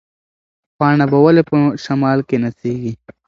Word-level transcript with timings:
پاڼه 0.77 1.05
به 1.11 1.17
ولې 1.25 1.43
په 1.49 1.57
شمال 1.83 2.19
کې 2.27 2.37
نڅېږي؟ 2.43 2.93